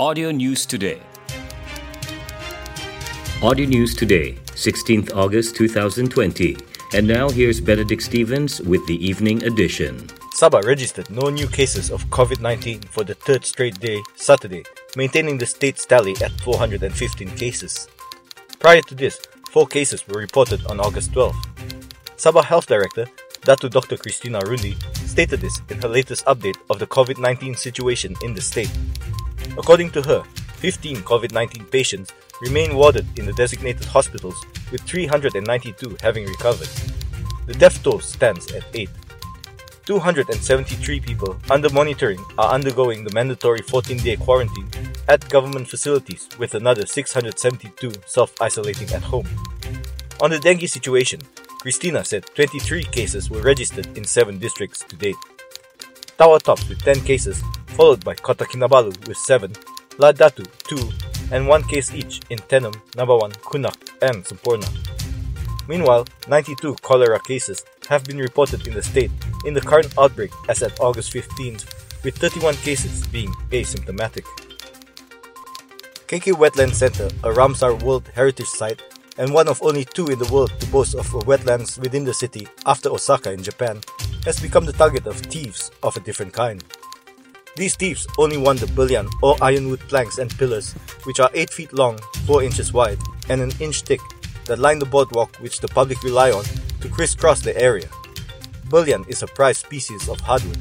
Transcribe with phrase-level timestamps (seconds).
[0.00, 1.02] Audio News Today.
[3.42, 6.56] Audio News Today, 16th August 2020.
[6.94, 10.06] And now here's Benedict Stevens with the evening edition.
[10.38, 14.62] Sabah registered no new cases of COVID 19 for the third straight day, Saturday,
[14.94, 17.88] maintaining the state's tally at 415 cases.
[18.60, 19.18] Prior to this,
[19.50, 21.34] four cases were reported on August 12.
[22.14, 23.10] Sabah Health Director,
[23.42, 23.96] Datu Dr.
[23.96, 28.40] Christina Rundi, stated this in her latest update of the COVID 19 situation in the
[28.40, 28.70] state.
[29.56, 30.22] According to her,
[30.56, 32.12] 15 COVID 19 patients
[32.42, 34.36] remain warded in the designated hospitals,
[34.70, 36.68] with 392 having recovered.
[37.46, 38.88] The death toll stands at 8.
[39.86, 44.68] 273 people under monitoring are undergoing the mandatory 14 day quarantine
[45.08, 49.26] at government facilities, with another 672 self isolating at home.
[50.20, 51.20] On the dengue situation,
[51.60, 55.16] Christina said 23 cases were registered in 7 districts to date.
[56.18, 57.42] Tawau tops with 10 cases,
[57.78, 59.52] followed by Kota Kinabalu with 7,
[60.02, 64.66] Lahad Datu 2, and 1 case each in Tenom, Nabawan, Kunak, and Semporna.
[65.68, 69.12] Meanwhile, 92 cholera cases have been reported in the state
[69.44, 74.26] in the current outbreak as at August 15th, with 31 cases being asymptomatic.
[76.08, 78.82] KK Wetland Center, a Ramsar World Heritage Site,
[79.18, 82.48] and one of only two in the world to boast of wetlands within the city
[82.66, 83.80] after Osaka in Japan,
[84.24, 86.64] has become the target of thieves of a different kind.
[87.58, 91.72] These thieves only want the belian or ironwood planks and pillars, which are 8 feet
[91.72, 94.00] long, 4 inches wide, and an inch thick,
[94.44, 96.44] that line the boardwalk which the public rely on
[96.80, 97.88] to crisscross the area.
[98.68, 100.56] Belian is a prized species of hardwood.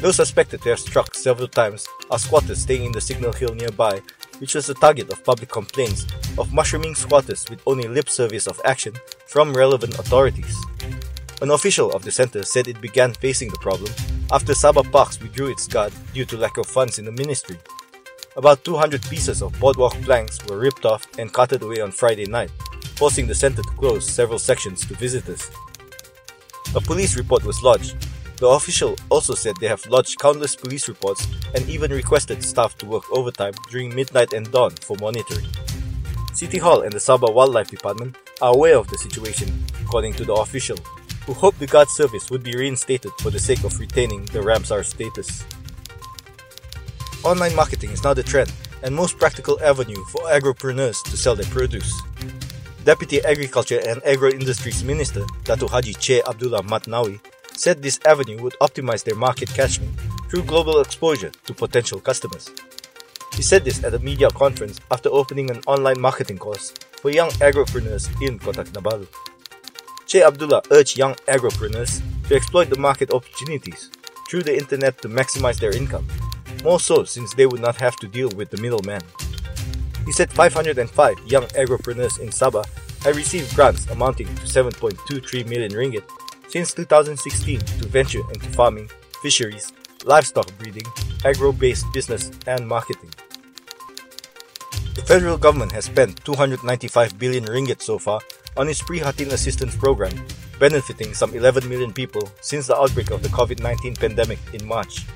[0.00, 4.02] Those suspected to have struck several times are squatters staying in the signal hill nearby,
[4.40, 6.04] which was the target of public complaints
[6.36, 8.94] of mushrooming squatters with only lip service of action
[9.28, 10.56] from relevant authorities.
[11.42, 13.92] An official of the center said it began facing the problem
[14.30, 17.58] after Sabah Parks withdrew its guard due to lack of funds in the ministry.
[18.36, 22.50] About 200 pieces of boardwalk planks were ripped off and carted away on Friday night,
[22.96, 25.50] forcing the center to close several sections to visitors.
[26.74, 27.96] A police report was lodged.
[28.38, 32.86] The official also said they have lodged countless police reports and even requested staff to
[32.86, 35.46] work overtime during midnight and dawn for monitoring.
[36.32, 39.52] City Hall and the Sabah Wildlife Department are aware of the situation,
[39.84, 40.78] according to the official,
[41.26, 44.84] who hoped the guard service would be reinstated for the sake of retaining the Ramsar
[44.84, 45.44] status.
[47.24, 48.52] Online marketing is now the trend
[48.82, 51.90] and most practical avenue for agropreneurs to sell their produce.
[52.84, 57.18] Deputy Agriculture and Agro Industries Minister Datu Haji Che Abdullah Mat Nawi
[57.56, 59.90] said this avenue would optimize their market catchment
[60.28, 62.50] through global exposure to potential customers.
[63.34, 67.30] He said this at a media conference after opening an online marketing course for young
[67.40, 69.06] agropreneurs in Kota Kinabalu.
[70.14, 73.90] Che Abdullah urged young agropreneurs to exploit the market opportunities
[74.30, 76.06] through the internet to maximize their income,
[76.62, 79.02] more so since they would not have to deal with the middleman.
[80.06, 82.64] He said 505 young agropreneurs in Sabah
[83.02, 86.04] have received grants amounting to 7.23 million ringgit
[86.46, 88.88] since 2016 to venture into farming,
[89.20, 89.72] fisheries,
[90.04, 90.86] livestock breeding,
[91.24, 93.10] agro-based business, and marketing.
[94.94, 98.20] The federal government has spent 295 billion ringgit so far
[98.56, 100.14] on its Prihatin assistance program,
[100.58, 105.06] benefiting some 11 million people since the outbreak of the COVID-19 pandemic in March.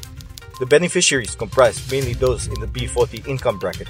[0.58, 3.88] The beneficiaries comprise mainly those in the B40 income bracket.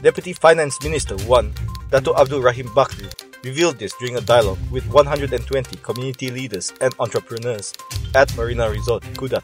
[0.00, 1.54] Deputy Finance Minister 1,
[1.90, 3.12] Dato Abdul Rahim Bakri,
[3.44, 7.74] revealed this during a dialogue with 120 community leaders and entrepreneurs
[8.14, 9.42] at Marina Resort, Kudat.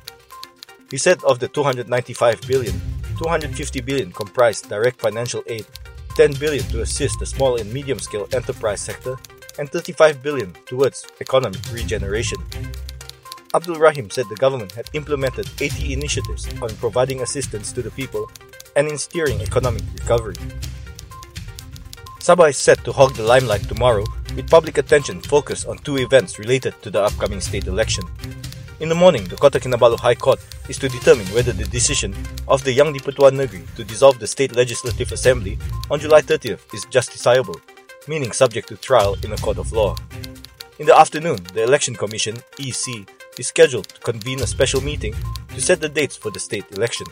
[0.91, 2.81] He said of the 295 billion,
[3.19, 5.67] 250 billion comprised direct financial aid,
[6.19, 9.17] 10 billion to assist the small and medium scale enterprise sector,
[9.57, 12.39] and 35 billion towards economic regeneration.
[13.55, 18.29] Abdul Rahim said the government had implemented 80 initiatives on providing assistance to the people
[18.75, 20.35] and in steering economic recovery.
[22.19, 26.41] Sabah is set to hog the limelight tomorrow with public attention focused on two events
[26.41, 28.03] related to the upcoming state election.
[28.81, 32.15] In the morning, the Kota Kinabalu High Court is to determine whether the decision
[32.47, 35.59] of the Yang di-Pertuan Negeri to dissolve the State Legislative Assembly
[35.91, 37.61] on July 30th is justiciable,
[38.07, 39.97] meaning subject to trial in a court of law.
[40.79, 43.03] In the afternoon, the Election Commission, EC,
[43.37, 45.13] is scheduled to convene a special meeting
[45.55, 47.09] to set the dates for the state election.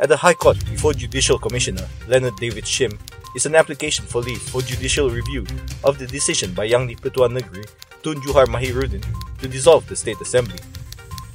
[0.00, 2.98] At the High Court, before Judicial Commissioner Leonard David Shim,
[3.36, 5.46] is an application for leave for judicial review
[5.84, 7.62] of the decision by Yang di-Pertuan Negeri
[8.04, 9.02] Tun Juhar Mahiruddin
[9.38, 10.58] to dissolve the State Assembly.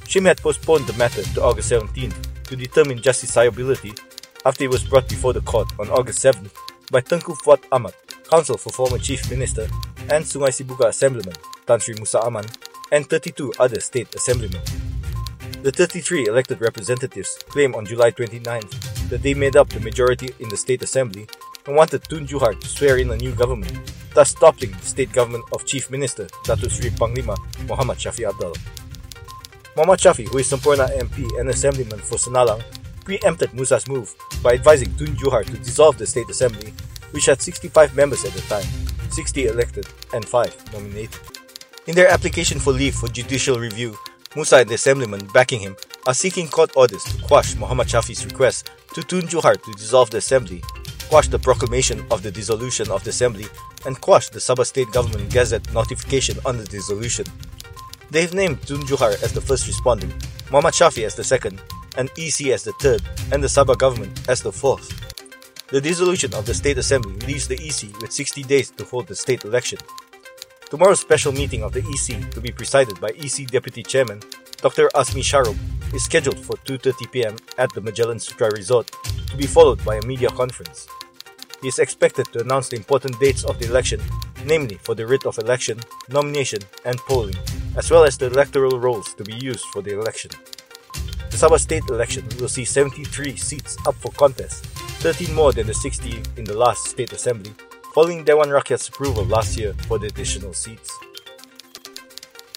[0.04, 3.98] Shim had postponed the matter to August 17th to determine justiciability
[4.46, 6.54] after it was brought before the court on August 7th
[6.90, 7.94] by Tengku Fuad Ahmad,
[8.30, 9.68] counsel for former Chief Minister
[10.08, 11.34] and Sungai Sibuga Assemblyman
[11.70, 12.46] Tan Sri Musa Aman,
[12.90, 14.60] and 32 other state assemblymen.
[15.62, 20.48] The 33 elected representatives claimed on July 29th that they made up the majority in
[20.48, 21.28] the State Assembly
[21.66, 23.70] and wanted Tun Juhar to swear in a new government,
[24.14, 27.36] thus stopping the state government of Chief Minister Dato Sri Panglima
[27.68, 28.56] Muhammad Shafie Apdal.
[29.76, 32.62] Muhammad Shafie, who is Semporna MP and Assemblyman for Senallang,
[33.04, 36.72] preempted Musa's move by advising Tun Juhar to dissolve the State Assembly,
[37.12, 38.66] which had 65 members at the time,
[39.10, 41.20] 60 elected and 5 nominated.
[41.86, 43.96] In their application for leave for judicial review,
[44.36, 48.70] Musa and the Assemblyman backing him are seeking court orders to quash Muhammad Shafie's request
[48.94, 50.62] to Tun Juhar to dissolve the Assembly,
[51.10, 53.46] quash the proclamation of the dissolution of the Assembly,
[53.84, 57.26] and quash the Sabah State Government Gazette notification on the dissolution.
[58.10, 60.14] They've named Tun Juhar as the first respondent,
[60.52, 61.60] Muhammad Shafie as the second,
[61.98, 63.02] and EC as the third,
[63.32, 64.86] and the Sabah government as the fourth.
[65.74, 69.16] The dissolution of the State Assembly leaves the EC with 60 days to hold the
[69.16, 69.80] state election.
[70.70, 74.22] Tomorrow's special meeting of the EC, to be presided by EC Deputy Chairman
[74.62, 74.88] Dr.
[74.94, 75.58] Azmi Sharom,
[75.92, 78.94] is scheduled for 2.30 pm at the Magellan Sutera Resort,
[79.30, 80.86] to be followed by a media conference.
[81.62, 84.00] He is expected to announce the important dates of the election,
[84.44, 85.78] namely for the writ of election,
[86.08, 87.36] nomination, and polling,
[87.76, 90.30] as well as the electoral rolls to be used for the election.
[91.30, 94.64] The Sabah state election will see 73 seats up for contest,
[95.04, 97.52] 13 more than the 60 in the last state assembly,
[97.94, 100.90] following Dewan Rakyat's approval last year for the additional seats.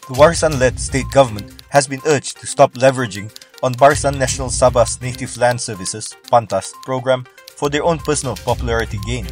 [0.08, 3.32] The Warisan-led state government has been urged to stop leveraging
[3.64, 7.24] on Barisan Nasional Sabah's Native Land Services (PANTAS) program
[7.56, 9.26] for their own personal popularity gain.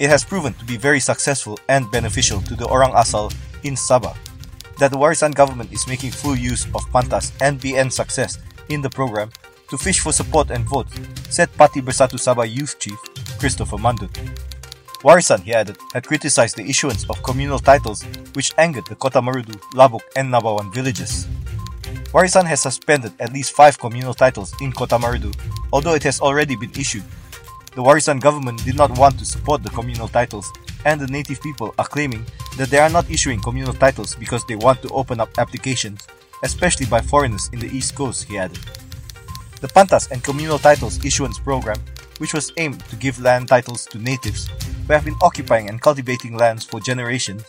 [0.00, 3.28] It has proven to be very successful and beneficial to the Orang Asal
[3.62, 4.16] in Sabah.
[4.80, 8.40] That the Warisan government is making full use of PANTAS and BN success
[8.72, 9.28] in the program
[9.68, 10.88] to fish for support and vote,
[11.28, 12.96] said Parti Bersatu Sabah Youth Chief
[13.36, 14.16] Christopher Mandut.
[15.04, 18.00] Warisan, he added, had criticized the issuance of communal titles
[18.32, 21.28] which angered the Kota Marudu, Labuk, and Nabawan villages.
[22.12, 25.34] Warisan has suspended at least five communal titles in Kota Marudu,
[25.72, 27.04] although it has already been issued.
[27.74, 30.52] The Warisan government did not want to support the communal titles,
[30.84, 32.26] and the native people are claiming
[32.58, 36.06] that they are not issuing communal titles because they want to open up applications,
[36.42, 38.60] especially by foreigners in the East Coast, he added.
[39.62, 41.78] The Pantas and Communal Titles Issuance Program,
[42.18, 44.48] which was aimed to give land titles to natives
[44.86, 47.42] who have been occupying and cultivating lands for generations,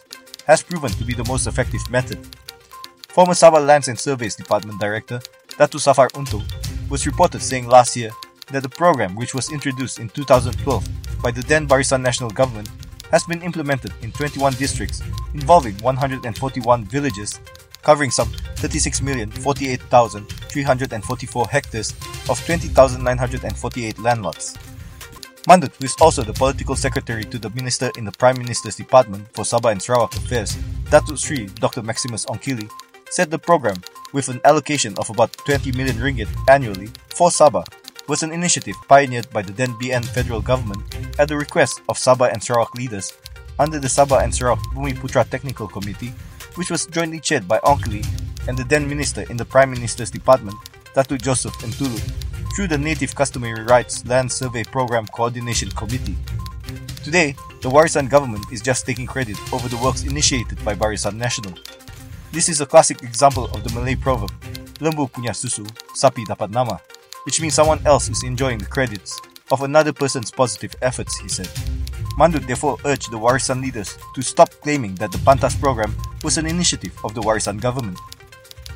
[0.47, 2.25] has proven to be the most effective method.
[3.13, 5.21] Former Sabah Lands and Surveys Department Director
[5.61, 6.41] Datu Safar Untong
[6.89, 8.09] was reported saying last year
[8.49, 10.57] that the program, which was introduced in 2012
[11.21, 12.67] by the then Barisan Nasional Government,
[13.11, 15.03] has been implemented in 21 districts
[15.35, 17.39] involving 141 villages
[17.83, 18.29] covering some
[18.65, 21.93] 36,048,344 hectares
[22.29, 24.57] of 20,948 land lots.
[25.45, 29.27] Mandut, who is also the political secretary to the minister in the Prime Minister's Department
[29.33, 30.55] for Sabah and Sarawak Affairs,
[30.89, 31.83] Datuk Sri Dr.
[31.83, 32.67] Maximus Ongkili,
[33.13, 33.77] said the program,
[34.11, 37.63] with an allocation of about 20 million ringgit annually for Sabah,
[38.07, 40.81] was an initiative pioneered by the then BN federal government
[41.19, 43.13] at the request of Sabah and Sarawak leaders
[43.59, 46.11] under the Sabah and Sarawak Bumiputra Technical Committee,
[46.55, 48.03] which was jointly chaired by Ongkili
[48.47, 50.57] and the then minister in the Prime Minister's Department,
[50.95, 52.01] Datuk Joseph Entulu,
[52.55, 56.17] through the Native Customary Rights Land Survey Program Coordination Committee.
[57.03, 61.53] Today, the Warisan government is just taking credit over the works initiated by Barisan Nasional.
[62.33, 64.33] This is a classic example of the Malay proverb,
[64.81, 66.81] Lembu punya susu, sapi dapat nama,
[67.29, 69.21] which means someone else is enjoying the credits
[69.53, 71.45] of another person's positive efforts, he said.
[72.17, 75.93] Mandut therefore urged the Warisan leaders to stop claiming that the Pantas program
[76.25, 78.01] was an initiative of the Warisan government.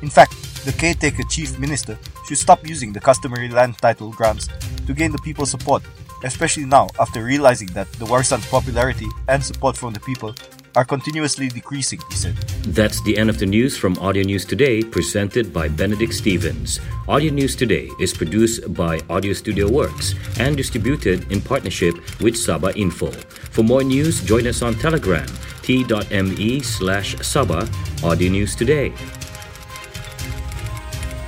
[0.06, 1.98] In fact, the caretaker chief minister
[2.30, 4.46] should stop using the customary land title grants
[4.86, 5.82] to gain the people's support,
[6.22, 10.30] especially now after realizing that the Warisan's popularity and support from the people
[10.74, 12.36] are continuously decreasing, he said.
[12.74, 16.80] That's the end of the news from Audio News Today, presented by Benedict Stevens.
[17.08, 22.76] Audio News Today is produced by Audio Studio Works and distributed in partnership with Sabah
[22.76, 23.10] Info.
[23.54, 25.26] For more news, join us on Telegram,
[25.62, 27.68] t.me slash Sabah
[28.02, 28.92] Audio News Today.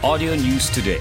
[0.02, 1.00] Audio News Today